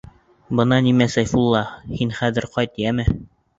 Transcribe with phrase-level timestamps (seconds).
[0.59, 1.63] Бына нимә, Сәйфулла,
[2.01, 3.09] һин хәҙер ҡайт, йәме.